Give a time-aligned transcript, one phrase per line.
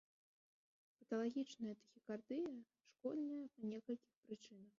[1.01, 2.47] Паталагічная тахікардыя
[2.95, 4.67] шкодная па некалькіх прычынах.